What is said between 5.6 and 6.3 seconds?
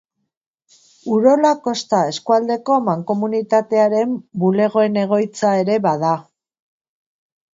ere bada.